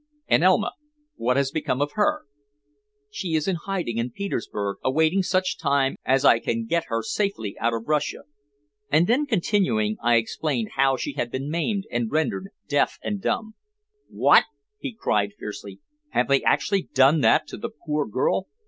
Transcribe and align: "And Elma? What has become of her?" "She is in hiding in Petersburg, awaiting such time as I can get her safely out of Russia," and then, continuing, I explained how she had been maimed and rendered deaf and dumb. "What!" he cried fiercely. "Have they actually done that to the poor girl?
"And 0.27 0.43
Elma? 0.43 0.71
What 1.15 1.37
has 1.37 1.51
become 1.51 1.79
of 1.79 1.91
her?" 1.91 2.23
"She 3.11 3.35
is 3.35 3.47
in 3.47 3.55
hiding 3.55 3.99
in 3.99 4.09
Petersburg, 4.09 4.77
awaiting 4.83 5.21
such 5.21 5.59
time 5.59 5.95
as 6.03 6.25
I 6.25 6.39
can 6.39 6.65
get 6.65 6.85
her 6.87 7.03
safely 7.03 7.55
out 7.59 7.75
of 7.75 7.83
Russia," 7.87 8.23
and 8.89 9.05
then, 9.05 9.27
continuing, 9.27 9.97
I 10.01 10.15
explained 10.15 10.69
how 10.75 10.97
she 10.97 11.13
had 11.13 11.29
been 11.29 11.51
maimed 11.51 11.83
and 11.91 12.11
rendered 12.11 12.49
deaf 12.67 12.97
and 13.03 13.21
dumb. 13.21 13.53
"What!" 14.09 14.45
he 14.79 14.91
cried 14.91 15.33
fiercely. 15.37 15.79
"Have 16.09 16.29
they 16.29 16.41
actually 16.41 16.89
done 16.95 17.21
that 17.21 17.45
to 17.49 17.57
the 17.57 17.69
poor 17.69 18.07
girl? 18.07 18.47